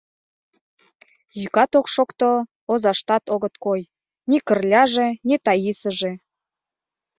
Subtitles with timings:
[1.39, 2.31] Йӱкат ок шокто,
[2.71, 3.81] озаштат огыт кой:
[4.29, 6.11] ни Кырляже, ни Таисыже.